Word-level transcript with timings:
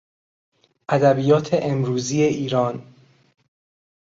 ادبیات 0.89 1.49
امروزی 1.53 2.21
ایران 2.29 2.93